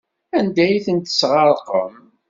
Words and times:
Anda 0.37 0.61
ay 0.63 0.81
tent-tesɣerqem? 0.85 1.95